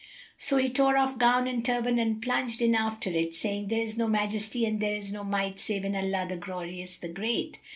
[0.39, 3.99] So he tore off gown and turband and plunged in after it, saying, "There is
[3.99, 7.59] no Majesty and there is no Might save in Allah, the Glorious, the Great!"